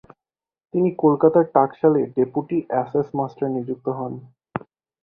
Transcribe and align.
তিনি 0.73 0.89
কলকাতার 1.03 1.45
টাঁকশালে 1.55 2.01
ডেপুটি 2.15 2.57
অ্যাসেস 2.69 3.07
মাস্টার 3.19 3.47
নিযুক্ত 3.55 3.87
হন। 3.97 4.13